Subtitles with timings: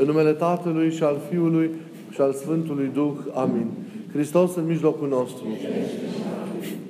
[0.00, 1.70] În numele Tatălui și al Fiului
[2.10, 3.16] și al Sfântului Duh.
[3.34, 3.66] Amin.
[4.12, 5.46] Hristos în mijlocul nostru.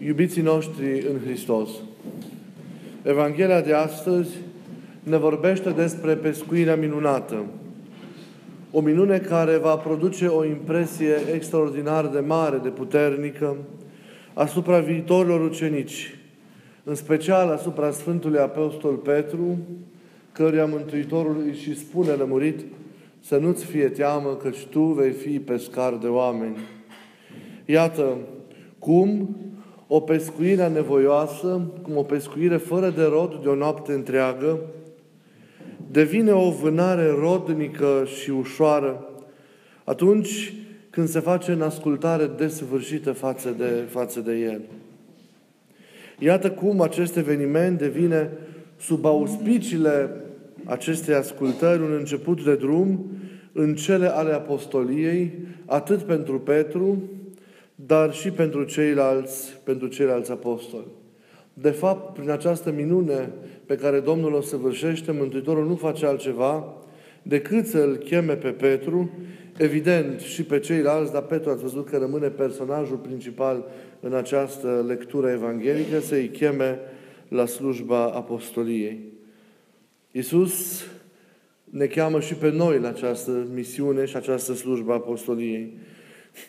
[0.05, 1.69] Iubiții noștri în Hristos.
[3.03, 4.31] Evanghelia de astăzi
[5.03, 7.45] ne vorbește despre pescuirea minunată.
[8.71, 13.57] O minune care va produce o impresie extraordinar de mare, de puternică,
[14.35, 16.19] asupra viitorilor ucenici,
[16.85, 19.59] în special asupra Sfântului Apostol Petru,
[20.33, 22.61] căruia Mântuitorul îi și spune lămurit
[23.21, 26.57] să nu-ți fie teamă, căci tu vei fi pescar de oameni.
[27.65, 28.17] Iată
[28.79, 29.37] cum
[29.87, 34.61] o pescuire nevoioasă, cum o pescuire fără de rod de o noapte întreagă,
[35.91, 39.09] devine o vânare rodnică și ușoară
[39.85, 40.55] atunci
[40.91, 44.61] când se face în ascultare desăvârșită față de, față de El.
[46.19, 48.31] Iată cum acest eveniment devine
[48.81, 50.11] sub auspiciile
[50.69, 53.07] acestei ascultări un început de drum
[53.53, 55.33] în cele ale apostoliei,
[55.67, 57.03] atât pentru Petru,
[57.75, 60.87] dar și pentru ceilalți, pentru ceilalți apostoli.
[61.53, 63.31] De fapt, prin această minune
[63.67, 66.75] pe care Domnul o săvârșește, Mântuitorul nu face altceva
[67.23, 69.11] decât să-l cheme pe Petru,
[69.57, 73.65] evident și pe ceilalți, dar Petru ați văzut că rămâne personajul principal
[74.01, 76.79] în această lectură evanghelică, să-i cheme
[77.29, 79.17] la slujba apostoliei.
[80.11, 80.85] Iisus
[81.65, 85.77] ne cheamă și pe noi la această misiune și această slujbă apostoliei.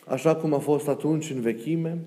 [0.06, 1.98] Așa cum a fost atunci în vechime,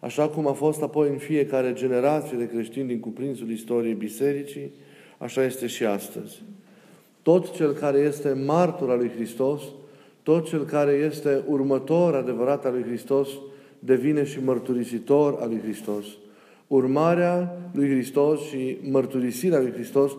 [0.00, 4.72] așa cum a fost apoi în fiecare generație de creștini din cuprinsul istoriei bisericii,
[5.18, 6.42] așa este și astăzi.
[7.22, 9.62] Tot cel care este martor al lui Hristos,
[10.22, 13.28] tot cel care este următor adevărat al lui Hristos,
[13.78, 16.04] devine și mărturisitor al lui Hristos.
[16.66, 20.12] Urmarea lui Hristos și mărturisirea lui Hristos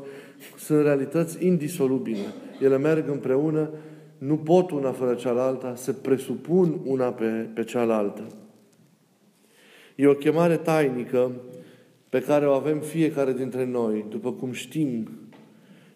[0.57, 2.25] sunt realități indisolubile.
[2.59, 3.69] Ele merg împreună,
[4.17, 8.27] nu pot una fără cealaltă, se presupun una pe, pe cealaltă.
[9.95, 11.31] E o chemare tainică
[12.09, 15.09] pe care o avem fiecare dintre noi, după cum știm,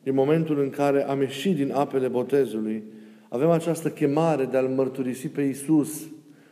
[0.03, 2.83] din momentul în care am ieșit din apele botezului,
[3.29, 6.01] avem această chemare de a-L mărturisi pe Isus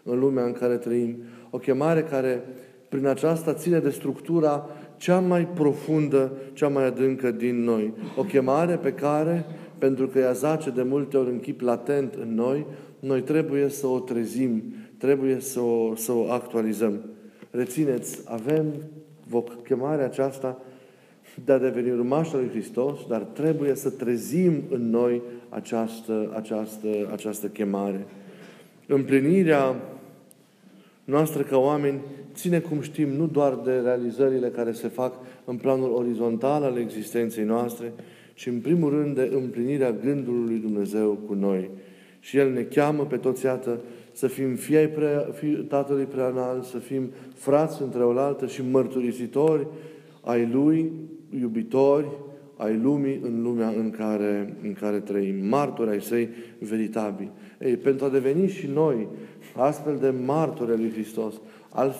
[0.03, 1.15] în lumea în care trăim.
[1.49, 2.43] O chemare care,
[2.89, 4.69] prin aceasta, ține de structura
[5.03, 7.93] cea mai profundă, cea mai adâncă din noi.
[8.17, 9.45] O chemare pe care,
[9.77, 12.65] pentru că ea zace de multe ori în chip latent în noi,
[12.99, 14.63] noi trebuie să o trezim,
[14.97, 16.99] trebuie să o, să o actualizăm.
[17.51, 18.65] Rețineți, avem
[19.63, 20.57] chemarea aceasta
[21.45, 27.47] de a deveni urmașa lui Hristos, dar trebuie să trezim în noi această, această, această
[27.47, 28.05] chemare.
[28.87, 29.75] Împlinirea
[31.03, 31.99] noastră ca oameni
[32.33, 35.13] ține, cum știm, nu doar de realizările care se fac
[35.45, 37.93] în planul orizontal al existenței noastre,
[38.33, 41.69] ci în primul rând de împlinirea gândului lui Dumnezeu cu noi.
[42.19, 43.79] Și El ne cheamă pe toți, iată,
[44.11, 49.67] să fim fiei prea, fi, Tatălui Preanal, să fim frați între oaltă și mărturisitori
[50.21, 50.91] ai Lui,
[51.41, 52.07] iubitori
[52.57, 56.29] ai lumii în lumea în care, în care trăim, martori ai Săi
[56.59, 57.31] veritabili.
[57.59, 59.07] Ei, pentru a deveni și noi
[59.55, 61.33] astfel de martori ai lui Hristos,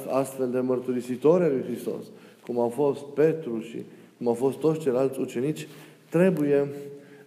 [0.09, 2.03] astfel de mărturisitori ai lui Hristos,
[2.45, 3.78] cum au fost Petru și
[4.17, 5.67] cum au fost toți ceilalți ucenici,
[6.09, 6.67] trebuie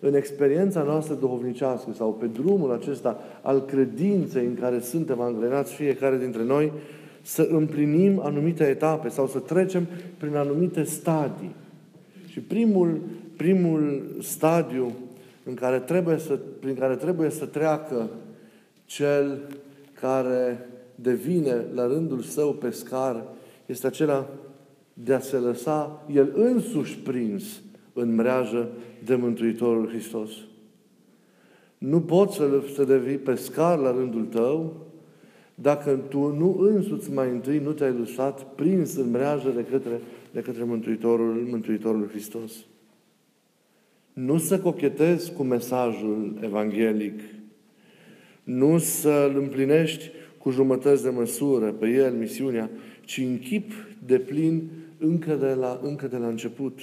[0.01, 6.19] în experiența noastră duhovnicească sau pe drumul acesta al credinței în care suntem angrenați fiecare
[6.19, 6.73] dintre noi,
[7.23, 9.87] să împlinim anumite etape sau să trecem
[10.19, 11.55] prin anumite stadii.
[12.27, 13.01] Și primul,
[13.37, 14.93] primul stadiu
[15.45, 18.09] în care trebuie să, prin care trebuie să treacă
[18.85, 19.41] cel
[20.01, 23.25] care devine la rândul său pescar
[23.67, 24.29] este acela
[24.93, 27.61] de a se lăsa el însuși prins
[27.93, 28.69] în mreajă
[29.05, 30.31] de Mântuitorul Hristos.
[31.79, 34.87] Nu poți să, să devii pescar la rândul tău
[35.55, 40.01] dacă tu nu însuți mai întâi nu te-ai lăsat prins în mreajă de către,
[40.33, 42.53] de către Mântuitorul, Mântuitorul Hristos.
[44.13, 47.21] Nu să cochetezi cu mesajul evanghelic,
[48.43, 50.11] nu să-l împlinești
[50.47, 52.71] cu jumătăți de măsură pe el, misiunea,
[53.05, 53.73] ci în chip
[54.07, 56.79] de plin încă de la, încă de la început.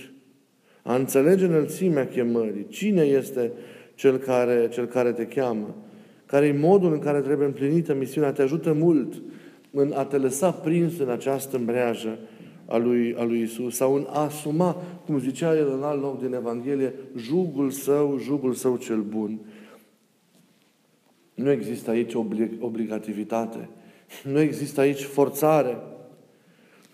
[0.81, 2.65] A înțelege înălțimea chemării.
[2.69, 3.51] Cine este
[3.95, 5.75] cel care, cel care te cheamă?
[6.25, 8.31] Care e modul în care trebuie împlinită misiunea?
[8.31, 9.13] Te ajută mult
[9.71, 12.19] în a te lăsa prins în această îmbreajă
[12.65, 14.75] a lui, a lui Isus sau în a asuma,
[15.05, 19.39] cum zicea el în alt loc din Evanghelie, jugul său, jugul său cel bun.
[21.33, 22.13] Nu există aici
[22.59, 23.69] obligativitate.
[24.23, 25.77] Nu există aici forțare.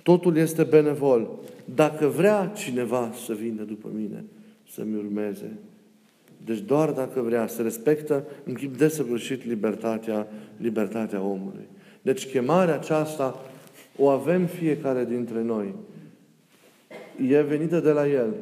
[0.04, 1.30] Totul este benevol.
[1.76, 4.24] Dacă vrea cineva să vină după mine,
[4.70, 5.58] să-mi urmeze,
[6.46, 10.28] Deci doar dacă vrea, să respectă în chip desăvârșit libertatea,
[10.58, 11.68] libertatea omului.
[12.02, 13.40] Deci chemarea aceasta
[13.98, 15.76] o avem fiecare dintre noi.
[17.28, 18.34] E venită de la El.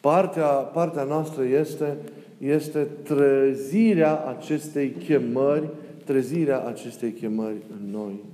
[0.00, 1.96] Partea, partea noastră este,
[2.38, 5.68] este trezirea acestei chemări,
[6.04, 8.24] trezirea acestei chemări în noi.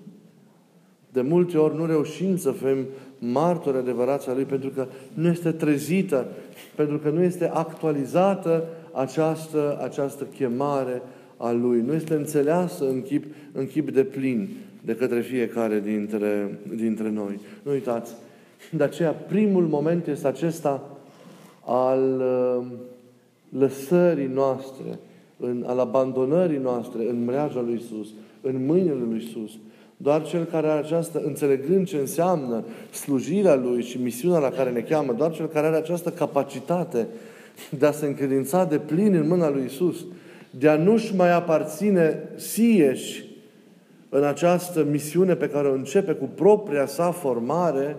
[1.12, 2.87] De multe ori nu reușim să fim
[3.19, 6.27] martori adevărați a Lui pentru că nu este trezită,
[6.75, 11.03] pentru că nu este actualizată această, această chemare
[11.37, 11.81] a Lui.
[11.81, 14.49] Nu este înțeleasă în chip, în chip de plin
[14.81, 17.41] de către fiecare dintre, dintre noi.
[17.62, 18.12] Nu uitați,
[18.71, 20.99] de aceea primul moment este acesta
[21.65, 22.23] al
[22.61, 22.67] uh,
[23.59, 24.99] lăsării noastre,
[25.37, 28.09] în, al abandonării noastre în mreaja lui Isus,
[28.41, 29.51] în mâinile lui Isus.
[29.97, 34.81] Doar cel care are această, înțelegând ce înseamnă slujirea Lui și misiunea la care ne
[34.81, 37.06] cheamă, doar cel care are această capacitate
[37.79, 40.05] de a se încredința de plin în mâna Lui Isus,
[40.51, 43.25] de a nu-și mai aparține sieși
[44.09, 47.97] în această misiune pe care o începe cu propria sa formare,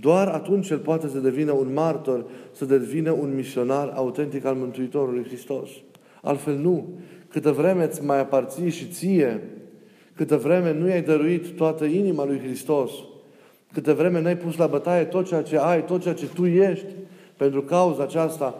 [0.00, 5.24] doar atunci el poate să devină un martor, să devină un misionar autentic al Mântuitorului
[5.24, 5.68] Hristos.
[6.22, 6.88] Altfel nu.
[7.28, 9.42] Câtă vreme îți mai aparții și ție,
[10.14, 12.90] câtă vreme nu i-ai dăruit toată inima lui Hristos,
[13.72, 16.86] câtă vreme n-ai pus la bătaie tot ceea ce ai, tot ceea ce tu ești,
[17.36, 18.58] pentru cauza aceasta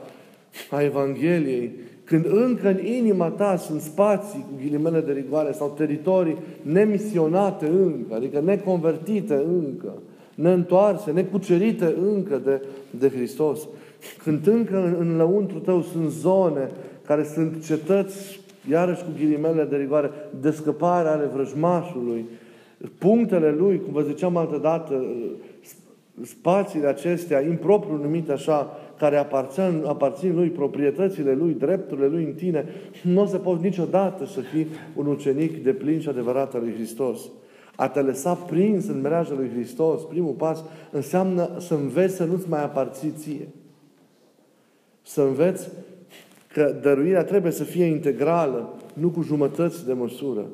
[0.70, 1.72] a Evangheliei,
[2.04, 8.14] când încă în inima ta sunt spații, cu ghilimele de rigoare, sau teritorii nemisionate încă,
[8.14, 9.92] adică neconvertite încă,
[10.36, 13.68] neîntoarse, necucerite încă de, de Hristos,
[14.22, 16.70] când încă în, în lăuntru tău sunt zone
[17.06, 18.40] care sunt cetăți,
[18.70, 20.10] iarăși cu ghilimele de rigoare,
[20.40, 22.24] de scăpare ale vrăjmașului,
[22.98, 25.04] punctele lui, cum vă ziceam altă dată,
[26.22, 32.64] spațiile acestea, impropriu numite așa, care aparțin, aparțin lui, proprietățile lui, drepturile lui în tine,
[33.02, 36.72] nu o să poți niciodată să fii un ucenic de plin și adevărat al lui
[36.74, 37.20] Hristos.
[37.76, 42.48] A te lăsa prins în mreaja lui Hristos, primul pas, înseamnă să înveți să nu-ți
[42.48, 43.48] mai aparții ție.
[45.02, 45.68] Să înveți
[46.52, 50.46] că dăruirea trebuie să fie integrală, nu cu jumătăți de măsură.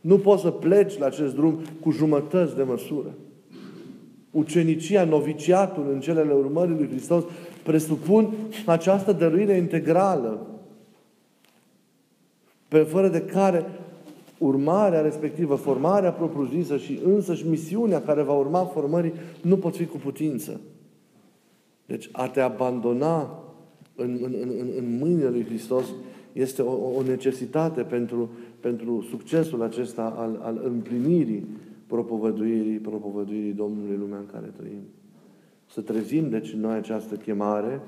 [0.00, 3.14] Nu poți să pleci la acest drum cu jumătăți de măsură.
[4.30, 7.24] Ucenicia, noviciatul în celele urmării lui Hristos
[7.62, 8.32] presupun
[8.66, 10.46] această dăruire integrală,
[12.68, 13.66] pe fără de care
[14.38, 19.96] urmarea respectivă, formarea propriu-zisă și însăși misiunea care va urma formării nu pot fi cu
[19.96, 20.60] putință.
[21.86, 23.44] Deci a te abandona
[23.94, 25.84] în, în, în, în mâinile lui Hristos
[26.32, 31.46] este o, o necesitate pentru, pentru succesul acesta al, al împlinirii
[31.86, 34.82] propovăduirii, propovăduirii Domnului lumea în care trăim.
[35.70, 37.80] Să trezim, deci, noi această chemare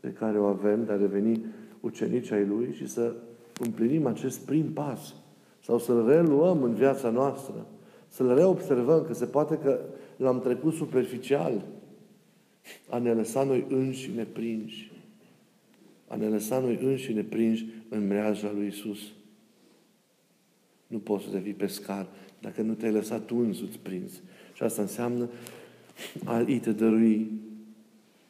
[0.00, 1.44] pe care o avem de a deveni
[1.80, 3.12] ucenici ai Lui și să
[3.60, 5.14] împlinim acest prim pas
[5.66, 7.66] sau să-l reluăm în viața noastră,
[8.08, 9.80] să-l reobservăm, că se poate că
[10.16, 11.64] l-am trecut superficial,
[12.88, 14.92] a ne lăsa noi înșine prinși,
[16.06, 18.98] a ne lăsa noi înșine prinși în mreaja lui Isus.
[20.86, 22.06] Nu poți să devii pescar
[22.40, 24.12] dacă nu te-ai lăsat tu însuți prins.
[24.52, 25.28] Și asta înseamnă
[26.24, 27.30] a i te dărui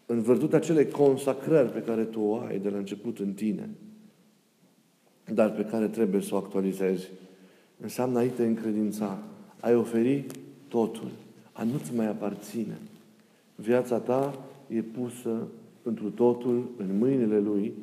[0.06, 3.70] în virtutea acelei consacrări pe care tu o ai de la început în tine,
[5.32, 7.08] dar pe care trebuie să o actualizezi.
[7.80, 9.22] Înseamnă a te încredința,
[9.60, 10.26] ai oferi
[10.68, 11.10] totul,
[11.52, 12.78] a nu-ți mai aparține.
[13.54, 15.46] Viața ta e pusă
[15.82, 17.74] întru totul în mâinile Lui,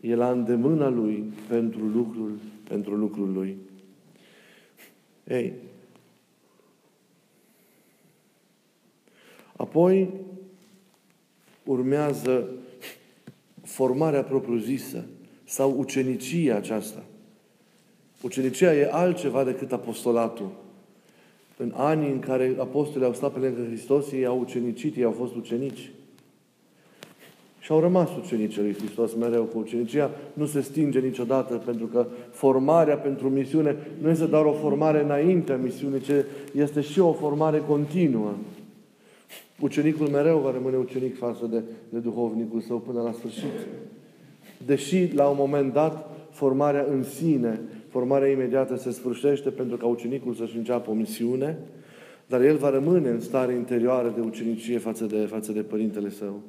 [0.00, 3.56] e la îndemâna Lui pentru lucrul, pentru lucrul Lui.
[5.24, 5.52] Ei,
[9.56, 10.10] apoi
[11.64, 12.48] urmează
[13.62, 15.04] formarea propriu-zisă
[15.44, 17.04] sau ucenicia aceasta.
[18.20, 20.50] Ucenicia e altceva decât apostolatul.
[21.56, 25.12] În anii în care apostolii au stat pe lângă Hristos, ei au ucenicit, ei au
[25.12, 25.90] fost ucenici.
[27.60, 30.10] Și au rămas ucenicii lui Hristos mereu cu ucenicia.
[30.32, 35.52] Nu se stinge niciodată pentru că formarea pentru misiune nu este doar o formare înainte
[35.52, 36.10] a misiunii, ci
[36.54, 38.32] este și o formare continuă.
[39.60, 43.66] Ucenicul mereu va rămâne ucenic față de, de duhovnicul său până la sfârșit.
[44.66, 47.60] Deși, la un moment dat, formarea în sine,
[47.96, 51.58] formarea imediată se sfârșește pentru ca ucenicul să-și înceapă o misiune,
[52.26, 56.40] dar el va rămâne în stare interioară de ucenicie față de, față de Părintele Său.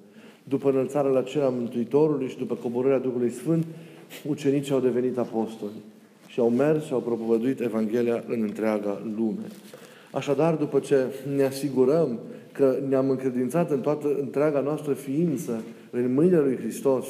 [0.44, 3.66] După înălțarea la cer a Mântuitorului și după coborârea Duhului Sfânt,
[4.28, 5.82] ucenicii au devenit apostoli
[6.28, 9.46] și au mers și au propovăduit Evanghelia în întreaga lume.
[10.12, 12.20] Așadar, după ce ne asigurăm
[12.52, 15.62] că ne-am încredințat în toată întreaga noastră ființă
[15.92, 17.06] în mâinile lui Hristos,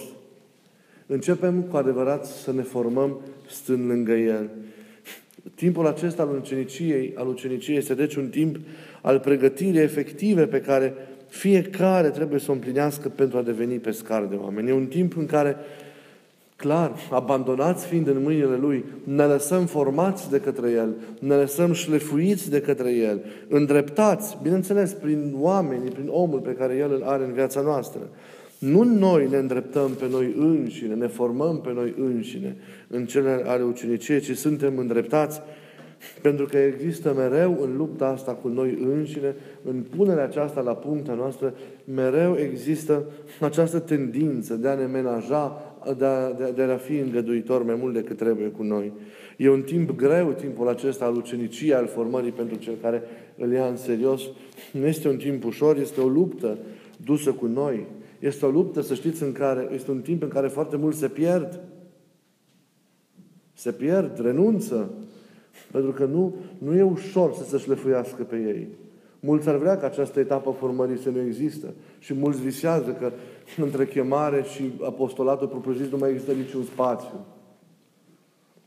[1.10, 4.50] Începem cu adevărat să ne formăm stând lângă El.
[5.56, 8.58] Timpul acesta al uceniciei, al uceniciei este deci un timp
[9.02, 10.94] al pregătirii efective pe care
[11.28, 14.70] fiecare trebuie să o împlinească pentru a deveni pescar de oameni.
[14.70, 15.56] E un timp în care,
[16.56, 22.50] clar, abandonați fiind în mâinile Lui, ne lăsăm formați de către El, ne lăsăm șlefuiți
[22.50, 27.34] de către El, îndreptați, bineînțeles, prin oamenii, prin omul pe care El îl are în
[27.34, 28.02] viața noastră.
[28.60, 32.56] Nu noi ne îndreptăm pe noi înșine, ne formăm pe noi înșine
[32.88, 35.42] în cele ale uceniciei, ci suntem îndreptați
[36.22, 41.14] pentru că există mereu în lupta asta cu noi înșine, în punerea aceasta la puncta
[41.14, 43.06] noastră, mereu există
[43.40, 47.76] această tendință de a ne menaja, de a, de, a, de a fi îngăduitor mai
[47.80, 48.92] mult decât trebuie cu noi.
[49.38, 53.04] E un timp greu, timpul acesta al uceniciei, al formării pentru cel care
[53.38, 54.22] îl ia în serios.
[54.72, 56.58] Nu este un timp ușor, este o luptă
[57.06, 57.86] dusă cu noi.
[58.20, 61.08] Este o luptă, să știți, în care este un timp în care foarte mult se
[61.08, 61.60] pierd.
[63.54, 64.92] Se pierd, renunță.
[65.72, 68.68] Pentru că nu, nu e ușor să se șlefuiască pe ei.
[69.20, 71.74] Mulți ar vrea ca această etapă formării să nu există.
[72.00, 73.12] Și mulți visează că
[73.66, 77.26] între chemare și apostolatul propriu-zis nu mai există niciun spațiu.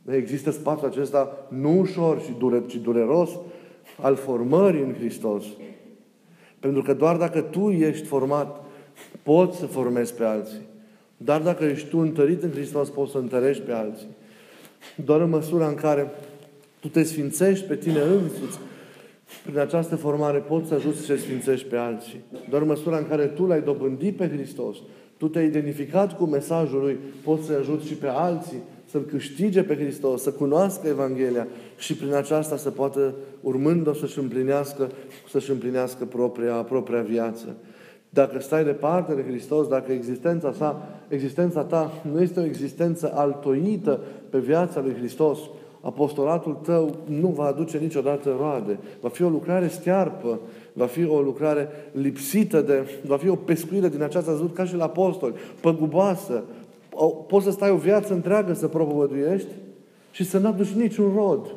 [0.06, 3.30] Există spațiul acesta nu ușor, și dure, ci dureros
[4.00, 5.44] al formării în Hristos.
[6.60, 8.64] Pentru că doar dacă tu ești format
[9.22, 10.68] poți să formezi pe alții.
[11.16, 14.08] Dar dacă ești tu întărit în Hristos, poți să întărești pe alții.
[15.04, 16.10] Doar în măsura în care
[16.80, 18.58] tu te sfințești pe tine însuți,
[19.44, 22.20] prin această formare poți să ajuți să sfințești pe alții.
[22.50, 24.76] Doar în măsura în care tu l-ai dobândit pe Hristos,
[25.16, 29.74] tu te-ai identificat cu mesajul Lui, poți să ajuți și pe alții să-L câștige pe
[29.74, 31.46] Hristos, să cunoască Evanghelia
[31.78, 34.90] și prin aceasta să poată, urmând-o, să-și împlinească,
[35.30, 37.56] să-și împlinească propria, propria viață.
[38.10, 44.00] Dacă stai departe de Hristos, dacă existența, sa, existența ta nu este o existență altoită
[44.30, 45.38] pe viața lui Hristos,
[45.80, 48.78] apostolatul tău nu va aduce niciodată roade.
[49.00, 50.38] Va fi o lucrare stearpă,
[50.72, 54.76] va fi o lucrare lipsită de, va fi o pescuire din această zut ca și
[54.76, 56.42] la apostoli, păguboasă.
[57.26, 59.50] Poți să stai o viață întreagă să propovăduiești
[60.10, 61.54] și să n-aduci niciun rod.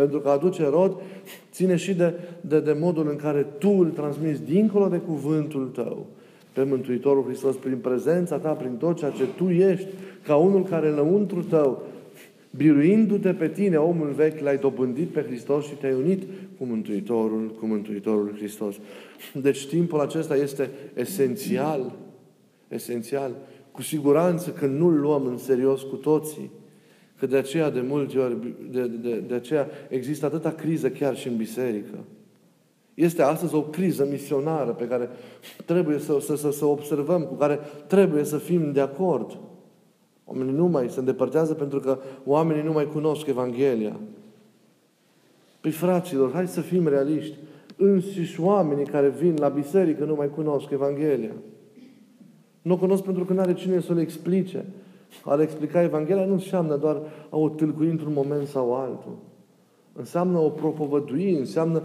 [0.00, 0.96] Pentru că aduce rod
[1.52, 6.06] ține și de, de, de modul în care tu îl transmiți dincolo de cuvântul tău
[6.52, 9.86] pe Mântuitorul Hristos, prin prezența ta, prin tot ceea ce tu ești,
[10.22, 11.82] ca unul care înăuntru tău,
[12.56, 16.22] biruindu-te pe tine, omul vechi, l-ai dobândit pe Hristos și te-ai unit
[16.58, 18.74] cu Mântuitorul, cu Mântuitorul Hristos.
[19.42, 21.92] Deci timpul acesta este esențial,
[22.68, 23.36] esențial.
[23.70, 26.50] Cu siguranță că nu-l luăm în serios cu toții.
[27.20, 28.36] Că de aceea, de multe ori,
[28.70, 31.98] de, de, de aceea există atâta criză chiar și în biserică.
[32.94, 35.08] Este astăzi o criză misionară pe care
[35.64, 39.38] trebuie să, să, să, să observăm, cu care trebuie să fim de acord.
[40.24, 44.00] Oamenii nu mai se îndepărtează pentru că oamenii nu mai cunosc Evanghelia.
[45.60, 47.36] Păi fraților, hai să fim realiști.
[47.76, 51.34] Înșiși oamenii care vin la biserică nu mai cunosc Evanghelia.
[52.62, 54.64] Nu o cunosc pentru că nu are cine să le explice.
[55.24, 59.16] A le explica Evanghelia nu înseamnă doar a o tâlcui într-un moment sau altul.
[59.92, 61.82] Înseamnă o propovădui, înseamnă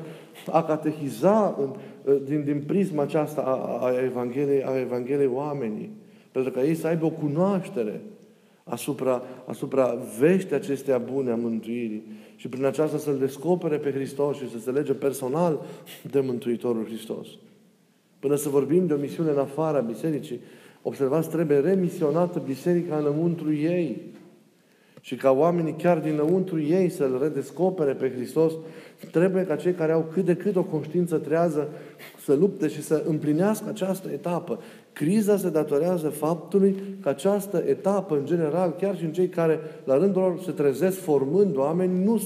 [0.52, 1.76] a catehiza în,
[2.24, 5.92] din, din prisma aceasta a, a, Evangheliei, a Evangheliei oamenii.
[6.32, 8.02] Pentru că ei să aibă o cunoaștere
[8.64, 12.04] asupra, asupra veștii acestea bune a mântuirii
[12.36, 15.60] și prin aceasta să-L descopere pe Hristos și să se lege personal
[16.12, 17.28] de Mântuitorul Hristos.
[18.20, 20.40] Până să vorbim de o misiune în afara bisericii,
[20.88, 24.02] Observați, trebuie remisionată biserica înăuntru ei.
[25.02, 28.54] Și ca oamenii chiar dinăuntru ei să-L redescopere pe Hristos,
[29.12, 31.70] trebuie ca cei care au cât de cât o conștiință trează
[32.24, 34.60] să lupte și să împlinească această etapă.
[34.94, 39.98] Criza se datorează faptului că această etapă, în general, chiar și în cei care la
[39.98, 42.22] rândul lor se trezesc formând oameni, nu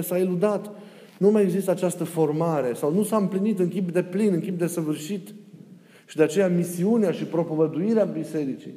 [0.00, 0.70] s-a eludat.
[1.18, 4.58] Nu mai există această formare sau nu s-a împlinit în chip de plin, în chip
[4.58, 5.28] de săvârșit.
[6.06, 8.74] Și de aceea misiunea și propovăduirea bisericii,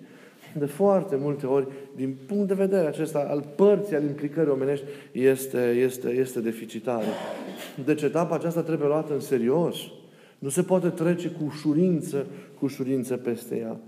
[0.58, 5.58] de foarte multe ori, din punct de vedere acesta al părții, al implicării omenești, este,
[5.58, 7.06] este, este deficitară.
[7.86, 9.78] Deci etapa aceasta trebuie luată în serios.
[10.40, 12.26] Nu se poate trece cu ușurință,
[12.60, 13.80] cu ușurință peste ea.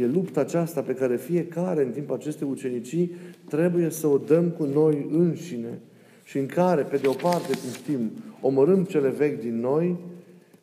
[0.00, 3.12] E lupta aceasta pe care fiecare în timpul acestei ucenicii
[3.48, 5.78] trebuie să o dăm cu noi înșine
[6.24, 9.96] și în care, pe de o parte, cum știm, omorâm cele vechi din noi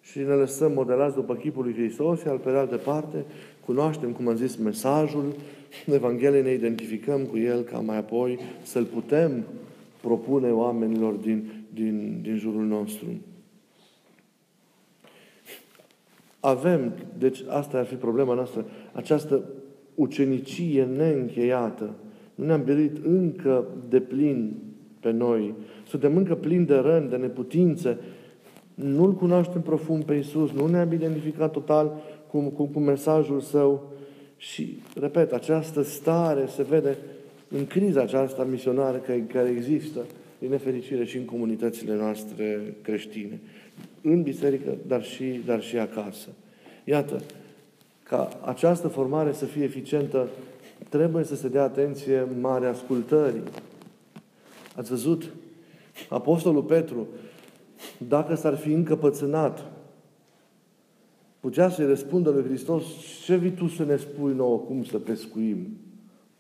[0.04, 3.26] și ne lăsăm modelați după chipul lui Hristos, și al pe de altă parte
[3.66, 5.34] cunoaștem, cum am zis, mesajul
[5.86, 9.44] Evangheliei, ne identificăm cu el ca mai apoi să-l putem
[10.02, 13.08] propune oamenilor din, din, din jurul nostru.
[16.40, 19.44] Avem, deci asta ar fi problema noastră, această
[19.96, 21.96] ucenicie neîncheiată.
[22.36, 24.54] Nu ne-am biruit încă de plin
[25.00, 25.54] pe noi.
[25.88, 27.98] Suntem încă plini de răni, de neputințe.
[28.76, 30.52] Nu-L cunoaștem profund pe Iisus.
[30.52, 33.92] Nu ne-am identificat total cu, cu, cu mesajul Său.
[34.38, 36.98] Și, repet, această stare se vede
[37.48, 40.00] în criza aceasta misionară care, care există,
[40.40, 43.40] din nefericire, și în comunitățile noastre creștine.
[44.02, 46.28] În biserică, dar și, dar și acasă.
[46.84, 47.22] Iată,
[48.04, 50.28] ca această formare să fie eficientă,
[50.90, 53.42] trebuie să se dea atenție mare ascultării.
[54.76, 55.34] Ați văzut?
[56.10, 57.08] Apostolul Petru,
[58.08, 59.72] dacă s-ar fi încăpățânat,
[61.40, 62.84] putea să-i răspundă lui Hristos,
[63.26, 65.58] ce vii tu să ne spui nouă cum să pescuim?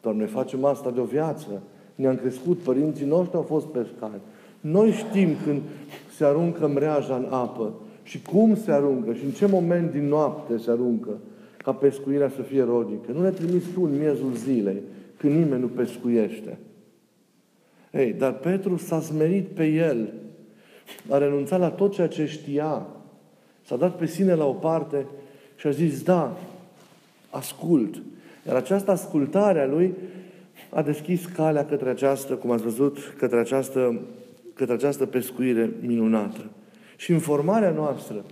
[0.02, 1.62] Doar noi facem asta de o viață.
[1.96, 4.22] Ne-am crescut, părinții noștri au fost pescari.
[4.60, 5.62] Noi știm când
[6.16, 7.74] se aruncă mreaja în apă
[8.04, 11.18] și cum se aruncă și în ce moment din noapte se aruncă
[11.58, 13.12] ca pescuirea să fie rodică.
[13.12, 14.82] Nu ne trimis tu în miezul zilei,
[15.18, 16.58] când nimeni nu pescuiește.
[17.92, 20.14] Ei, dar Petru s-a smerit pe el,
[21.10, 22.88] a renunțat la tot ceea ce știa,
[23.66, 25.06] s-a dat pe sine la o parte
[25.56, 26.38] și a zis, da,
[27.30, 28.02] ascult.
[28.48, 29.94] Iar această ascultare a lui
[30.70, 34.00] a deschis calea către această, cum ați văzut, către această,
[34.54, 36.46] către această pescuire minunată.
[36.96, 38.24] Și în formarea noastră,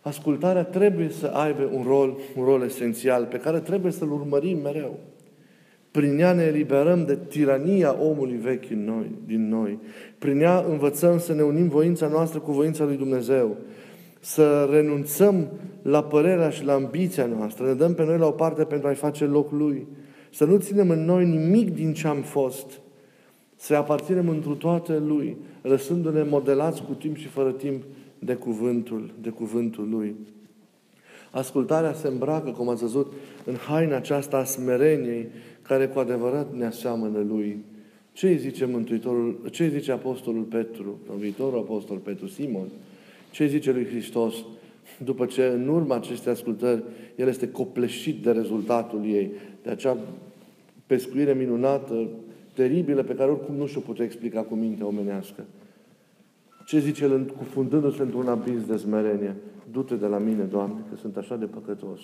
[0.00, 4.98] ascultarea trebuie să aibă un rol, un rol esențial pe care trebuie să-l urmărim mereu.
[5.90, 9.78] Prin ea ne eliberăm de tirania omului vechi în noi, din noi.
[10.18, 13.56] Prin ea învățăm să ne unim voința noastră cu voința lui Dumnezeu.
[14.20, 15.48] Să renunțăm
[15.82, 17.66] la părerea și la ambiția noastră.
[17.66, 19.86] Ne dăm pe noi la o parte pentru a-i face loc Lui.
[20.32, 22.80] Să nu ținem în noi nimic din ce am fost.
[23.56, 27.82] Să aparținem întru toate Lui, lăsându-ne modelați cu timp și fără timp
[28.18, 30.14] de cuvântul, de cuvântul Lui.
[31.30, 33.12] Ascultarea se îmbracă, cum ați văzut,
[33.44, 35.28] în haina aceasta a smereniei,
[35.70, 37.64] care cu adevărat ne aseamănă Lui.
[38.12, 42.68] Ce îi zice Mântuitorul, ce îi zice Apostolul Petru, viitorul Apostol Petru, Simon?
[43.30, 44.34] Ce îi zice lui Hristos?
[45.04, 46.82] După ce în urma acestei ascultări,
[47.16, 49.30] el este copleșit de rezultatul ei,
[49.62, 49.96] de acea
[50.86, 52.08] pescuire minunată,
[52.54, 55.44] teribilă, pe care oricum nu și-o putea explica cu mintea omenească.
[56.66, 59.36] Ce zice el cufundându-se într-un abis de smerenie?
[59.72, 62.00] Du-te de la mine, Doamne, că sunt așa de păcătos.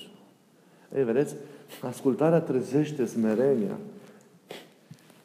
[0.96, 1.34] Ei, vedeți?
[1.80, 3.78] Ascultarea trezește smerenia.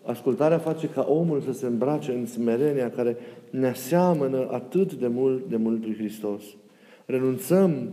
[0.03, 3.17] Ascultarea face ca omul să se îmbrace în smerenia care
[3.49, 6.43] ne aseamănă atât de mult, de mult lui Hristos.
[7.05, 7.89] Renunțăm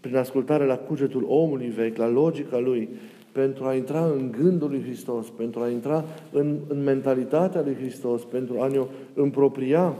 [0.00, 2.88] prin ascultare la cugetul omului vechi, la logica lui,
[3.32, 8.24] pentru a intra în gândul lui Hristos, pentru a intra în, în mentalitatea lui Hristos,
[8.24, 8.80] pentru a ne
[9.14, 9.94] împropria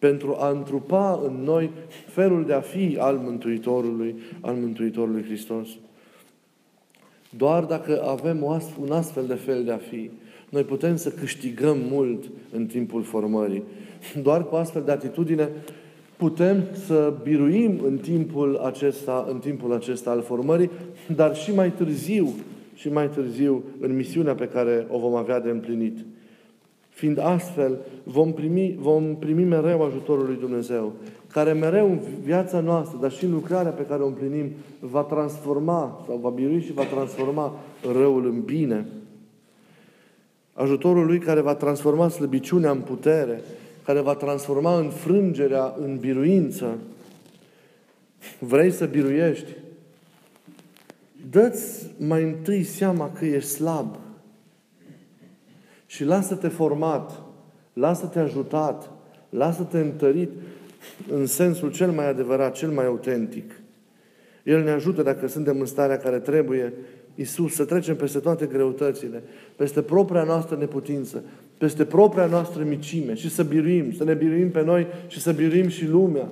[0.00, 1.70] pentru a întrupa în noi
[2.06, 5.68] felul de a fi al Mântuitorului, al Mântuitorului Hristos.
[7.36, 8.42] Doar dacă avem
[8.80, 10.10] un astfel de fel de a fi,
[10.48, 13.62] noi putem să câștigăm mult în timpul formării.
[14.22, 15.48] Doar cu astfel de atitudine
[16.16, 20.70] putem să biruim în timpul acesta, în timpul acesta al formării,
[21.16, 22.34] dar și mai târziu,
[22.74, 25.98] și mai târziu în misiunea pe care o vom avea de împlinit.
[26.90, 30.92] Fiind astfel, vom primi, vom primi mereu ajutorul lui Dumnezeu,
[31.32, 34.50] care mereu în viața noastră, dar și în lucrarea pe care o împlinim,
[34.80, 37.54] va transforma, sau va birui și va transforma
[37.92, 38.86] răul în bine.
[40.52, 43.40] Ajutorul lui care va transforma slăbiciunea în putere,
[43.84, 46.78] care va transforma înfrângerea în biruință.
[48.38, 49.50] Vrei să biruiești?
[51.30, 53.96] Dă-ți mai întâi seama că ești slab
[55.90, 57.22] și lasă-te format,
[57.72, 58.90] lasă-te ajutat,
[59.30, 60.30] lasă-te întărit
[61.12, 63.60] în sensul cel mai adevărat, cel mai autentic.
[64.42, 66.72] El ne ajută dacă suntem în starea care trebuie,
[67.14, 69.22] Iisus, să trecem peste toate greutățile,
[69.56, 71.22] peste propria noastră neputință,
[71.58, 75.68] peste propria noastră micime și să biruim, să ne biruim pe noi și să biruim
[75.68, 76.28] și lumea.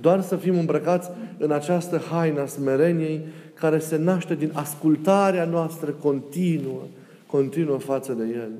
[0.00, 3.20] Doar să fim îmbrăcați în această haină a smereniei
[3.54, 6.82] care se naște din ascultarea noastră continuă,
[7.30, 8.50] continuă față de El.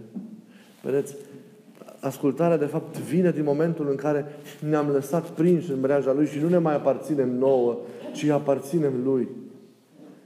[0.83, 1.15] Vedeți?
[2.01, 4.25] Ascultarea, de fapt, vine din momentul în care
[4.69, 7.79] ne-am lăsat prinși în mreaja Lui și nu ne mai aparținem nouă,
[8.13, 9.29] ci aparținem Lui.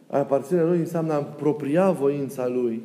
[0.07, 2.83] A aparține Lui înseamnă a apropria voința Lui,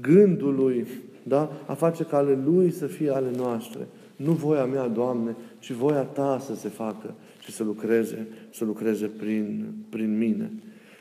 [0.00, 0.86] gândul Lui,
[1.22, 1.52] da?
[1.66, 3.86] A face ca ale Lui să fie ale noastre.
[4.16, 9.06] Nu voia mea, Doamne, ci voia Ta să se facă și să lucreze, să lucreze
[9.06, 10.50] prin, prin mine.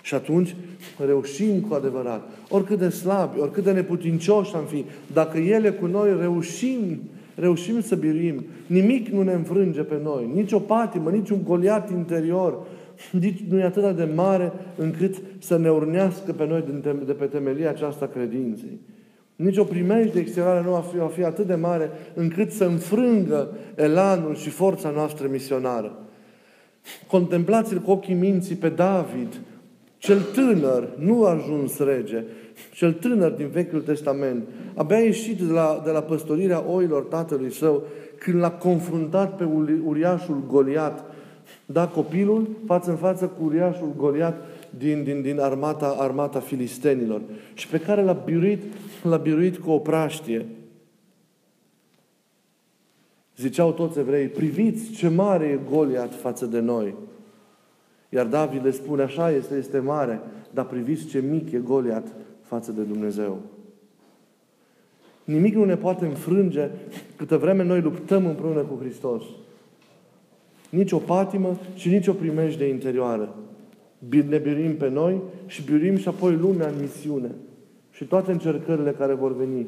[0.03, 0.55] Și atunci
[1.05, 2.29] reușim cu adevărat.
[2.49, 7.01] Oricât de slabi, oricât de neputincioși am fi, dacă ele cu noi reușim,
[7.35, 11.91] reușim să biruim, nimic nu ne înfrânge pe noi, nici o patimă, nici un goliat
[11.91, 12.65] interior
[13.11, 16.63] nici nu e atât de mare încât să ne urnească pe noi
[17.05, 18.79] de pe temelia aceasta credinței.
[19.35, 23.57] Nici o primejde exterioară nu va fi, va fi atât de mare încât să înfrângă
[23.75, 25.97] elanul și forța noastră misionară.
[27.07, 29.41] Contemplați-l cu ochii minții pe David,
[30.03, 32.23] cel tânăr, nu a ajuns rege,
[32.73, 37.83] cel tânăr din Vechiul Testament, abia ieșit de la, de la păstorirea oilor tatălui său,
[38.17, 39.43] când l-a confruntat pe
[39.83, 41.05] uriașul Goliat,
[41.65, 44.45] da, copilul față în față cu uriașul Goliat
[44.77, 47.21] din, din, din armata, armata filistenilor
[47.53, 48.61] și pe care l-a biruit,
[49.03, 50.45] l-a biruit cu o praștie.
[53.37, 56.95] Ziceau toți evrei, priviți ce mare e Goliat față de noi.
[58.13, 60.21] Iar David le spune, așa este, este mare,
[60.51, 62.07] dar priviți ce mic e Goliat
[62.41, 63.41] față de Dumnezeu.
[65.23, 66.69] Nimic nu ne poate înfrânge
[67.15, 69.23] câtă vreme noi luptăm împreună cu Hristos.
[70.69, 73.35] Nici o patimă și nici o primejde interioară.
[74.29, 77.31] Ne birim pe noi și birim și apoi lumea în misiune.
[77.91, 79.67] Și toate încercările care vor veni.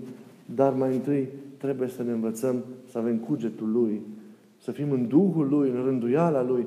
[0.55, 1.27] Dar mai întâi
[1.58, 4.01] trebuie să ne învățăm să avem cugetul Lui,
[4.65, 6.65] să fim în Duhul Lui, în rânduiala Lui,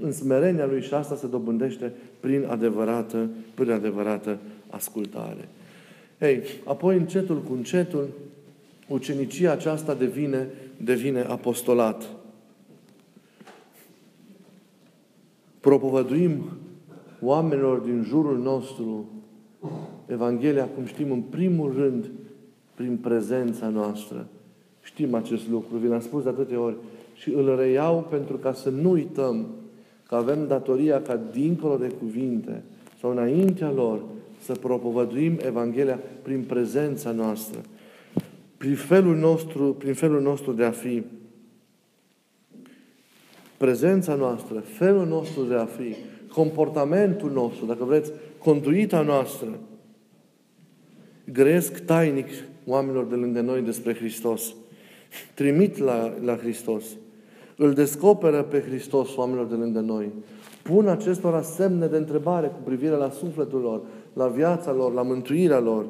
[0.00, 4.38] în smerenia Lui și asta se dobândește prin adevărată, prin adevărată
[4.70, 5.48] ascultare.
[6.20, 8.08] Ei, apoi încetul cu încetul,
[8.88, 12.08] ucenicia aceasta devine, devine apostolat.
[15.60, 16.42] Propovăduim
[17.20, 19.08] oamenilor din jurul nostru
[20.06, 22.10] Evanghelia, cum știm, în primul rând,
[22.74, 24.26] prin prezența noastră.
[24.82, 26.76] Știm acest lucru, vi l-am spus de atâtea ori
[27.14, 29.46] și îl reiau pentru ca să nu uităm
[30.08, 32.62] că avem datoria ca dincolo de cuvinte
[33.00, 34.02] sau înaintea lor
[34.38, 37.60] să propovăduim Evanghelia prin prezența noastră,
[38.56, 41.02] prin felul nostru, prin felul nostru de a fi.
[43.56, 45.94] Prezența noastră, felul nostru de a fi,
[46.32, 49.58] comportamentul nostru, dacă vreți, conduita noastră,
[51.24, 52.28] gresc tainic
[52.66, 54.54] oamenilor de lângă noi despre Hristos.
[55.34, 56.84] Trimit la, la Hristos.
[57.56, 60.12] Îl descoperă pe Hristos oamenilor de lângă noi.
[60.62, 63.80] Pun acestora semne de întrebare cu privire la sufletul lor,
[64.12, 65.86] la viața lor, la mântuirea lor.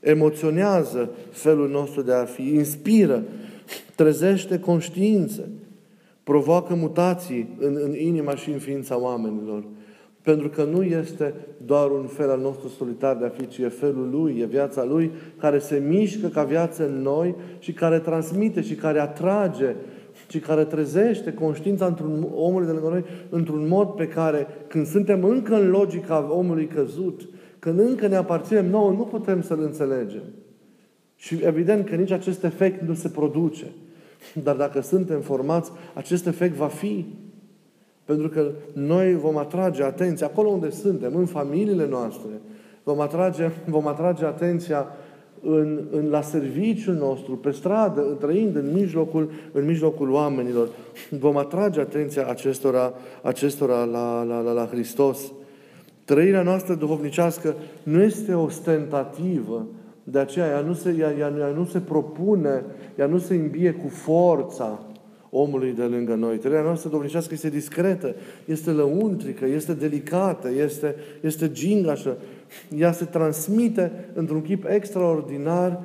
[0.00, 3.22] Emoționează felul nostru de a fi, inspiră,
[3.94, 5.48] trezește conștiințe,
[6.24, 9.64] provoacă mutații în, în inima și în ființa oamenilor.
[10.26, 11.34] Pentru că nu este
[11.66, 14.84] doar un fel al nostru solitar de a fi, ci e felul Lui, e viața
[14.84, 19.74] Lui, care se mișcă ca viață în noi și care transmite și care atrage
[20.28, 25.24] și care trezește conștiința într-un omului de lângă noi într-un mod pe care, când suntem
[25.24, 30.24] încă în logica omului căzut, când încă ne aparținem nouă, nu putem să-l înțelegem.
[31.16, 33.66] Și evident că nici acest efect nu se produce.
[34.42, 37.06] Dar dacă suntem formați, acest efect va fi.
[38.06, 42.30] Pentru că noi vom atrage atenția acolo unde suntem, în familiile noastre,
[42.82, 44.86] vom atrage, vom atrage atenția
[45.42, 50.68] în, în, la serviciul nostru, pe stradă, trăind în mijlocul, în mijlocul oamenilor.
[51.20, 52.92] Vom atrage atenția acestora,
[53.22, 55.32] acestora la, la, la, la Hristos.
[56.04, 59.66] Trăirea noastră duhovnicească nu este ostentativă,
[60.02, 62.64] de aceea ea nu se, ea, ea, ea nu se propune,
[62.98, 64.78] ea nu se îmbie cu forța
[65.30, 66.36] omului de lângă noi.
[66.36, 72.16] Trăirea noastră duhovnicească este discretă, este lăuntrică, este delicată, este, este gingașă.
[72.76, 75.82] Ea se transmite într-un chip extraordinar,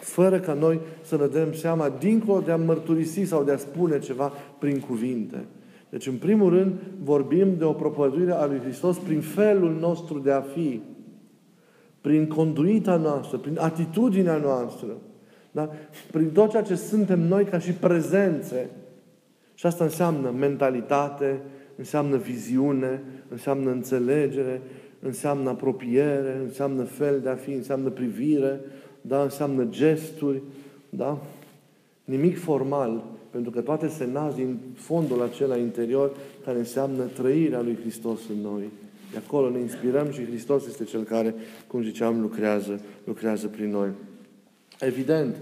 [0.00, 3.98] fără ca noi să ne dăm seama, dincolo de a mărturisi sau de a spune
[3.98, 5.44] ceva prin cuvinte.
[5.90, 10.30] Deci, în primul rând, vorbim de o propovăduire a lui Hristos prin felul nostru de
[10.30, 10.80] a fi,
[12.00, 14.96] prin conduita noastră, prin atitudinea noastră,
[15.50, 15.70] da?
[16.10, 18.70] prin tot ceea ce suntem noi ca și prezențe.
[19.54, 21.40] Și asta înseamnă mentalitate,
[21.76, 24.60] înseamnă viziune, înseamnă înțelegere,
[25.00, 28.60] înseamnă apropiere, înseamnă fel de a fi, înseamnă privire,
[29.00, 29.22] da?
[29.22, 30.42] înseamnă gesturi,
[30.88, 31.18] da?
[32.04, 37.78] Nimic formal, pentru că toate se nasc din fondul acela interior care înseamnă trăirea lui
[37.80, 38.70] Hristos în noi.
[39.12, 41.34] De acolo ne inspirăm și Hristos este Cel care,
[41.66, 43.88] cum ziceam, lucrează, lucrează prin noi.
[44.80, 45.36] Evident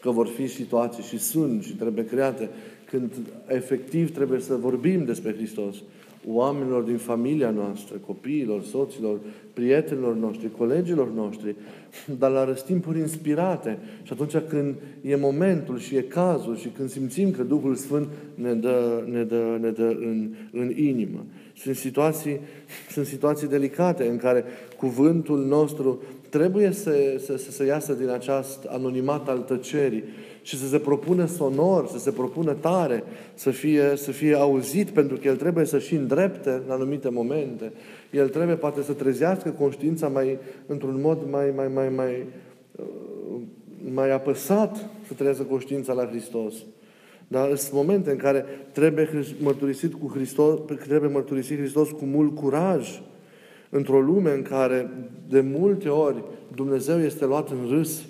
[0.00, 2.48] că vor fi situații și sunt și trebuie create
[2.84, 3.12] când
[3.46, 5.76] efectiv trebuie să vorbim despre Hristos
[6.28, 9.18] oamenilor din familia noastră, copiilor, soților,
[9.52, 11.54] prietenilor noștri, colegilor noștri,
[12.18, 13.78] dar la răstimpuri inspirate.
[14.02, 18.54] Și atunci când e momentul și e cazul și când simțim că Duhul Sfânt ne
[18.54, 21.24] dă, ne dă, ne dă în, în inimă.
[21.58, 22.40] Sunt situații,
[22.90, 24.44] sunt situații delicate în care
[24.76, 30.04] cuvântul nostru trebuie să, să, să, să iasă din acest anonimat al tăcerii
[30.42, 35.16] și să se propună sonor, să se propună tare, să fie, să fie auzit, pentru
[35.16, 37.72] că el trebuie să și îndrepte în anumite momente.
[38.10, 42.26] El trebuie poate să trezească conștiința mai, într-un mod mai, mai, mai, mai,
[42.76, 42.84] uh,
[43.94, 46.54] mai apăsat să trezească conștiința la Hristos.
[47.28, 49.08] Dar sunt momente în care trebuie
[49.38, 53.00] mărturisit cu Hristos, trebuie mărturisit Hristos cu mult curaj,
[53.70, 54.90] într-o lume în care
[55.28, 58.02] de multe ori Dumnezeu este luat în râs,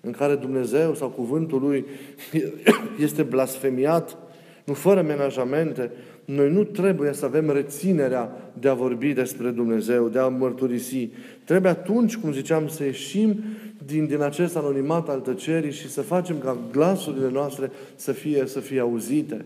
[0.00, 1.86] în care Dumnezeu sau cuvântul Lui
[3.06, 4.16] este blasfemiat,
[4.64, 5.90] nu fără menajamente,
[6.34, 11.08] noi nu trebuie să avem reținerea de a vorbi despre Dumnezeu, de a mărturisi.
[11.44, 13.40] Trebuie atunci, cum ziceam, să ieșim
[13.86, 18.60] din, din acest anonimat al tăcerii și să facem ca glasurile noastre să fie, să
[18.60, 19.44] fie auzite.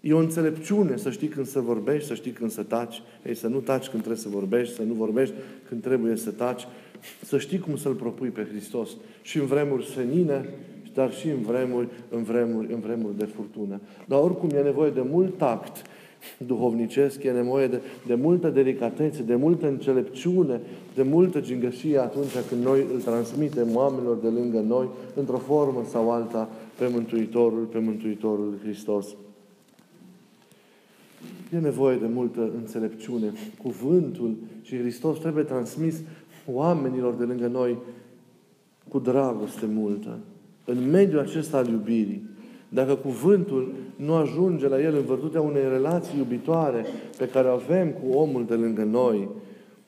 [0.00, 3.02] E o înțelepciune să știi când să vorbești, să știi când să taci.
[3.26, 5.34] Ei, să nu taci când trebuie să vorbești, să nu vorbești
[5.68, 6.66] când trebuie să taci.
[7.24, 8.90] Să știi cum să-L propui pe Hristos.
[9.22, 10.48] Și în vremuri senine,
[10.94, 13.80] dar și în vremuri, în vremuri, în vremuri de furtună.
[14.06, 15.82] Dar oricum e nevoie de mult tact
[16.46, 20.60] duhovnicesc, e nevoie de, de multă delicatețe, de multă înțelepciune,
[20.94, 26.10] de multă gingășie atunci când noi îl transmitem oamenilor de lângă noi, într-o formă sau
[26.10, 29.06] alta, pe Mântuitorul, pe Mântuitorul Hristos.
[31.52, 33.32] E nevoie de multă înțelepciune.
[33.62, 36.00] Cuvântul și Hristos trebuie transmis
[36.52, 37.78] oamenilor de lângă noi
[38.88, 40.18] cu dragoste multă.
[40.64, 42.30] În mediul acesta al iubirii.
[42.68, 46.84] Dacă cuvântul nu ajunge la el în vârtutea unei relații iubitoare
[47.18, 49.28] pe care o avem cu omul de lângă noi,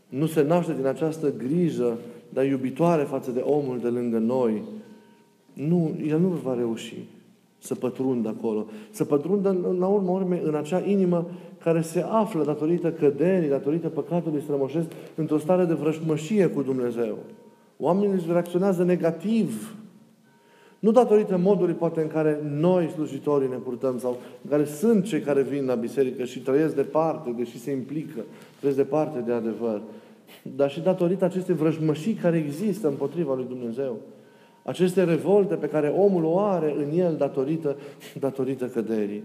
[0.09, 4.63] nu se naște din această grijă, dar iubitoare față de omul de lângă noi,
[5.53, 6.97] nu, el nu va reuși
[7.59, 8.67] să pătrundă acolo.
[8.91, 11.27] Să pătrundă, la urmă urme, în acea inimă
[11.63, 17.19] care se află datorită căderii, datorită păcatului strămoșesc, într-o stare de vrășmășie cu Dumnezeu.
[17.79, 19.75] Oamenii reacționează negativ.
[20.85, 25.21] Nu datorită modului poate în care noi, slujitorii, ne purtăm sau în care sunt cei
[25.21, 28.21] care vin la biserică și trăiesc departe, deși se implică,
[28.59, 29.83] trăiesc departe de adevăr,
[30.43, 33.97] dar și datorită acestei vrăjmășii care există împotriva lui Dumnezeu.
[34.63, 37.77] Aceste revolte pe care omul o are în el datorită,
[38.19, 39.25] datorită căderii.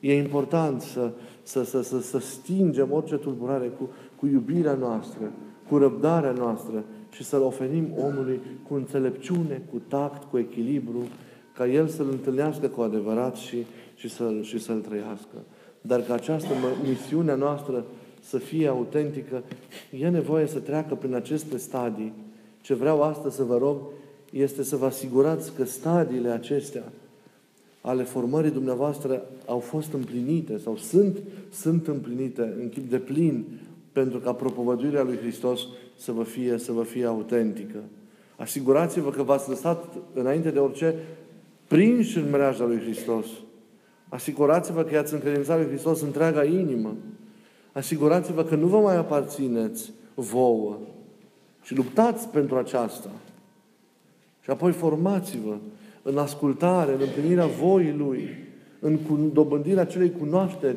[0.00, 1.10] E important să,
[1.42, 5.32] să, să, să, să stingem orice tulburare cu, cu iubirea noastră,
[5.68, 11.08] cu răbdarea noastră și să-l oferim omului cu înțelepciune, cu tact, cu echilibru,
[11.54, 13.56] ca el să-l întâlnească cu adevărat și,
[13.94, 15.36] și, să-l, și să-l trăiască.
[15.80, 16.48] Dar ca această
[16.88, 17.84] misiune noastră
[18.20, 19.42] să fie autentică,
[19.90, 22.12] e nevoie să treacă prin aceste stadii.
[22.60, 23.76] Ce vreau astăzi să vă rog
[24.32, 26.92] este să vă asigurați că stadiile acestea
[27.80, 31.18] ale formării dumneavoastră au fost împlinite sau sunt,
[31.52, 33.44] sunt împlinite în chip de plin
[33.92, 37.78] pentru ca propovăduirea lui Hristos să vă fie, să vă fie autentică.
[38.36, 40.94] Asigurați-vă că v-ați lăsat înainte de orice
[41.68, 43.26] prinși în mreaja lui Hristos.
[44.08, 46.96] Asigurați-vă că i-ați încredințat lui Hristos întreaga inimă.
[47.72, 50.78] Asigurați-vă că nu vă mai aparțineți vouă.
[51.62, 53.10] Și luptați pentru aceasta.
[54.40, 55.56] Și apoi formați-vă
[56.02, 58.28] în ascultare, în împlinirea voii Lui,
[58.80, 58.98] în
[59.32, 60.76] dobândirea acelei cunoașteri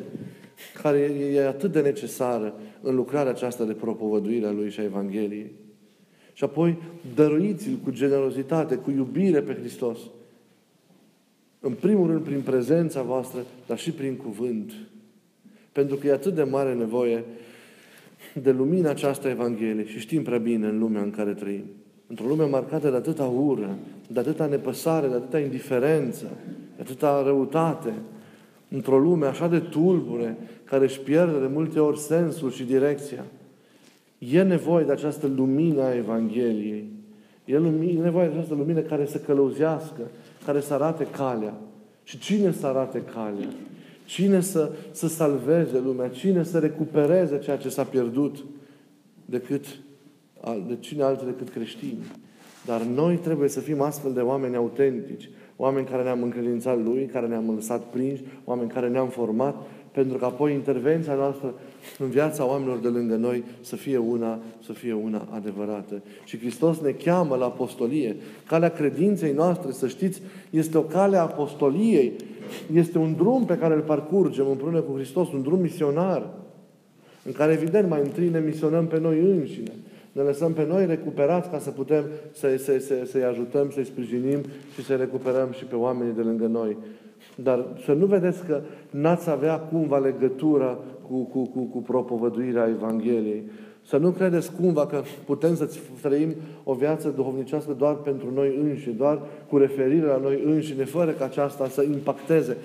[0.82, 0.98] care
[1.34, 5.52] e atât de necesară în lucrarea aceasta de propovăduire a Lui și a Evangheliei.
[6.32, 6.78] Și apoi
[7.14, 9.98] dăruiți-l cu generozitate, cu iubire pe Hristos.
[11.60, 14.72] În primul rând prin prezența voastră, dar și prin cuvânt.
[15.72, 17.24] Pentru că e atât de mare nevoie
[18.42, 21.64] de lumina aceasta Evanghelie și știm prea bine în lumea în care trăim.
[22.06, 26.30] Într-o lume marcată de atâta ură, de atâta nepăsare, de atâta indiferență,
[26.76, 27.92] de atâta răutate,
[28.76, 33.24] într-o lume așa de tulbure, care își pierde de multe ori sensul și direcția,
[34.18, 36.88] e nevoie de această lumină a Evangheliei.
[37.44, 40.00] E, lumină, e nevoie de această lumină care să călăuzească,
[40.44, 41.54] care să arate calea.
[42.02, 43.48] Și cine să arate calea?
[44.04, 46.08] Cine să, să salveze lumea?
[46.08, 48.44] Cine să recupereze ceea ce s-a pierdut?
[49.24, 49.64] Decât
[50.66, 52.04] de cine altul decât creștini.
[52.66, 57.26] Dar noi trebuie să fim astfel de oameni autentici, oameni care ne-am încredințat Lui, care
[57.26, 59.56] ne-am lăsat prinși, oameni care ne-am format,
[59.92, 61.54] pentru că apoi intervenția noastră
[61.98, 66.02] în viața oamenilor de lângă noi să fie una, să fie una adevărată.
[66.24, 68.16] Și Hristos ne cheamă la apostolie.
[68.46, 72.12] Calea credinței noastre, să știți, este o cale a apostoliei.
[72.72, 76.30] Este un drum pe care îl parcurgem împreună cu Hristos, un drum misionar,
[77.24, 79.72] în care, evident, mai întâi ne misionăm pe noi înșine
[80.16, 84.40] ne lăsăm pe noi recuperați ca să putem să, să, să, să-i ajutăm, să-i sprijinim
[84.74, 86.76] și să recuperăm și pe oamenii de lângă noi.
[87.34, 93.50] Dar să nu vedeți că n-ați avea cumva legătură cu, cu, cu, cu propovăduirea Evangheliei.
[93.88, 95.70] Să nu credeți cumva că putem să
[96.00, 101.10] trăim o viață duhovnicească doar pentru noi înși, doar cu referire la noi înșine, fără
[101.10, 102.56] ca aceasta să impacteze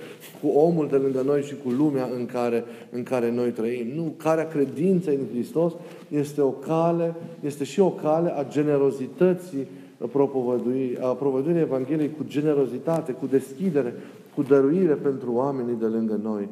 [0.42, 3.88] cu omul de lângă noi și cu lumea în care, în care noi trăim.
[3.96, 5.74] Nu, care credinței în Hristos
[6.08, 9.68] este o cale, este și o cale a generozității
[10.12, 13.94] propovăduirii, a propovăduirii Evangheliei cu generozitate, cu deschidere,
[14.36, 16.48] cu dăruire pentru oamenii de lângă noi.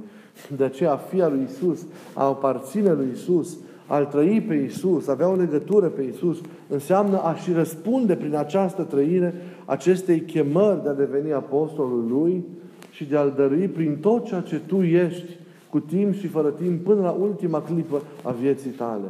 [0.58, 3.58] De aceea, a fi al lui Isus, a aparține lui Isus,
[3.90, 8.84] al trăi pe Isus, avea o legătură pe Isus, înseamnă a și răspunde prin această
[8.84, 9.34] trăire
[9.66, 12.44] acestei chemări de a deveni apostolul Lui
[12.92, 15.38] și de a-L dărui prin tot ceea ce Tu ești,
[15.70, 19.08] cu timp și fără timp, până la ultima clipă a vieții tale.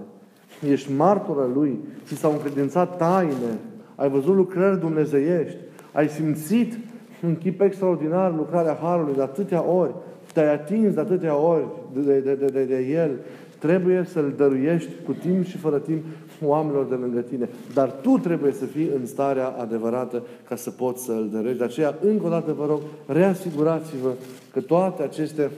[0.69, 3.59] Ești martoră Lui, ți s-au încredințat taine,
[3.95, 5.57] ai văzut lucrări dumnezeiești,
[5.91, 6.77] ai simțit
[7.21, 9.91] în chip extraordinar lucrarea Harului de atâtea ori,
[10.33, 13.11] te-ai atins de atâtea ori de, de, de, de, de El,
[13.59, 16.03] trebuie să-L dăruiești cu timp și fără timp
[16.43, 17.49] oamenilor de lângă tine.
[17.73, 21.57] Dar tu trebuie să fii în starea adevărată ca să poți să-L dăruiești.
[21.57, 24.13] De aceea, încă o dată vă rog, reasigurați-vă
[24.51, 25.51] că toate aceste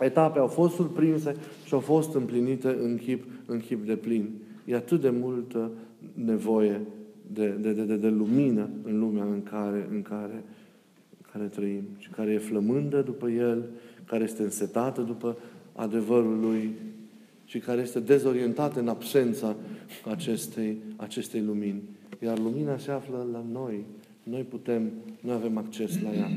[0.00, 4.30] etape au fost surprinse și au fost împlinite în chip, în chip de plin.
[4.64, 5.70] E atât de multă
[6.14, 6.80] nevoie
[7.32, 10.44] de, de, de, de, de lumină în lumea în care, în care,
[11.32, 13.64] care trăim și care e flămândă după El,
[14.04, 15.36] care este însetată după
[15.72, 16.74] adevărul Lui
[17.48, 19.56] și care este dezorientată în absența
[20.10, 21.82] acestei, acestei lumini.
[22.22, 23.84] Iar lumina se află la noi.
[24.22, 26.28] Noi putem, noi avem acces la ea.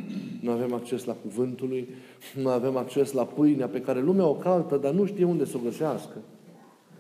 [0.42, 1.88] Nu avem acces la cuvântul lui,
[2.42, 5.58] nu avem acces la pâinea pe care lumea o caltă, dar nu știe unde să
[5.58, 6.18] o găsească.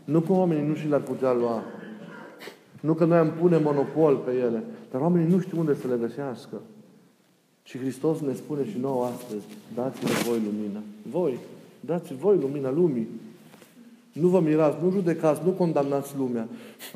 [0.03, 1.63] Nu că oamenii nu și le-ar putea lua.
[2.81, 5.97] Nu că noi am pune monopol pe ele, dar oamenii nu știu unde să le
[5.99, 6.61] găsească.
[7.63, 9.45] Și Hristos ne spune și nouă astăzi,
[9.75, 10.79] dați-le voi lumina.
[11.11, 11.37] Voi,
[11.79, 13.07] dați voi lumina lumii.
[14.13, 16.47] Nu vă mirați, nu judecați, nu condamnați lumea.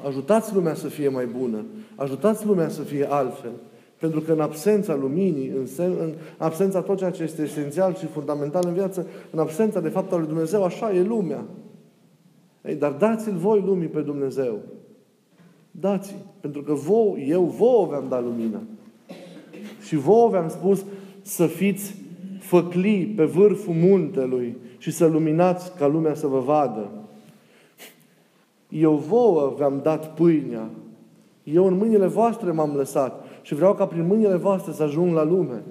[0.08, 1.66] Ajutați lumea să fie mai bună.
[1.96, 3.52] Ajutați lumea să fie altfel.
[4.00, 8.06] Pentru că în absența luminii, în, sen, în absența tot ceea ce este esențial și
[8.06, 11.46] fundamental în viață, în absența de fapt al lui Dumnezeu, așa e lumea.
[12.66, 14.60] Ei, dar dați-l voi lumii pe Dumnezeu.
[15.72, 18.62] dați Pentru că vouă, eu vouă v-am dat lumina.
[19.82, 20.86] Și vouă v-am spus
[21.22, 21.96] să fiți
[22.40, 26.90] făclii pe vârful muntelui și să luminați ca lumea să vă vadă.
[28.70, 30.70] Eu vouă v-am dat pâinea.
[31.44, 35.24] Eu în mâinile voastre m-am lăsat și vreau ca prin mâinile voastre să ajung la
[35.24, 35.64] lume.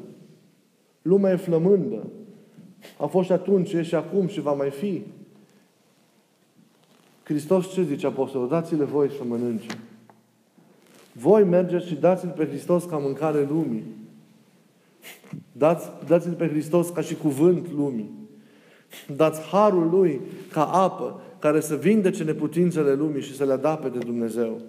[1.03, 2.07] Lumea e flămândă.
[2.99, 5.03] A fost și atunci, e și acum și va mai fi.
[7.23, 8.49] Hristos ce zice apostolul?
[8.49, 9.79] Dați-le voi să mănânce.
[11.13, 13.85] Voi mergeți și dați-l pe Hristos ca mâncare lumii.
[15.53, 18.23] Dați, dați-l pe Hristos ca și cuvânt lumii.
[19.17, 20.21] Dați harul Lui
[20.53, 24.61] ca apă care să vindece neputințele lumii și să le adape de Dumnezeu.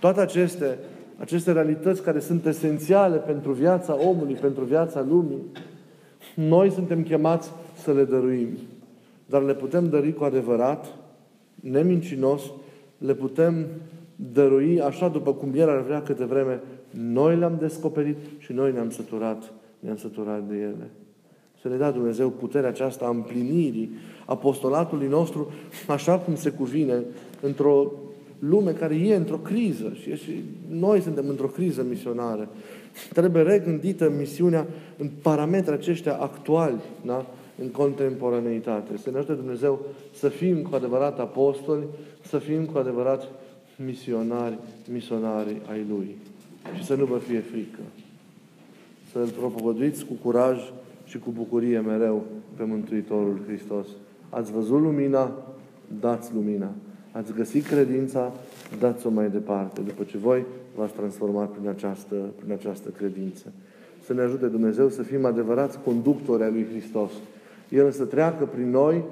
[0.00, 0.78] Toate aceste,
[1.18, 5.42] aceste realități care sunt esențiale pentru viața omului, pentru viața lumii,
[6.34, 7.50] noi suntem chemați
[7.82, 8.48] să le dăruim.
[9.26, 10.86] Dar le putem dărui cu adevărat,
[11.54, 12.42] nemincinos,
[12.98, 13.66] le putem
[14.32, 18.90] dărui așa după cum El ar vrea câte vreme noi le-am descoperit și noi ne-am
[18.90, 20.90] săturat, ne-am săturat de ele.
[21.62, 23.90] Să ne dea Dumnezeu puterea aceasta a împlinirii
[24.24, 25.52] apostolatului nostru
[25.86, 27.02] așa cum se cuvine
[27.40, 27.92] într-o
[28.38, 32.48] lume care e într-o criză și, și noi suntem într-o criză misionară.
[33.12, 34.66] Trebuie regândită misiunea
[34.98, 37.26] în parametri aceștia actuali, da?
[37.62, 38.96] în contemporaneitate.
[38.96, 39.80] Să ne ajute Dumnezeu
[40.14, 41.84] să fim cu adevărat apostoli,
[42.22, 43.28] să fim cu adevărat
[43.84, 44.58] misionari,
[44.92, 46.16] misionari ai Lui.
[46.76, 47.80] Și să nu vă fie frică.
[49.12, 50.58] Să-L propovăduiți cu curaj
[51.12, 52.24] și cu bucurie mereu
[52.56, 53.86] pe Mântuitorul Hristos.
[54.30, 55.32] Ați văzut lumina?
[56.00, 56.70] Dați lumina.
[57.10, 58.32] Ați găsit credința?
[58.78, 60.44] Dați-o mai departe, după ce voi
[60.76, 63.52] v-ați transformat prin această, prin această credință.
[64.04, 67.10] Să ne ajute Dumnezeu să fim adevărați conductori ai lui Hristos.
[67.68, 69.02] El să treacă prin noi,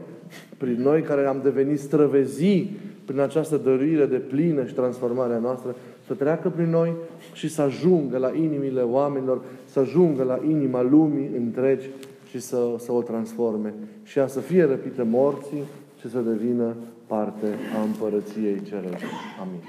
[0.56, 5.74] prin noi care am devenit străvezii prin această dăruire de plină și transformarea noastră,
[6.10, 6.94] să treacă prin noi
[7.32, 11.88] și să ajungă la inimile oamenilor, să ajungă la inima lumii întregi
[12.30, 13.74] și să, să o transforme.
[14.02, 15.62] Și a să fie răpită morții
[16.00, 16.74] și să devină
[17.06, 17.46] parte
[17.78, 19.04] a împărăției cerești.
[19.40, 19.60] Amin.